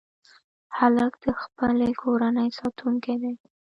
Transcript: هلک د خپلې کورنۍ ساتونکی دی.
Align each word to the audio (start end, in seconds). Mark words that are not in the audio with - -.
هلک 0.77 1.13
د 1.23 1.27
خپلې 1.41 1.89
کورنۍ 2.01 2.49
ساتونکی 2.59 3.15
دی. 3.21 3.33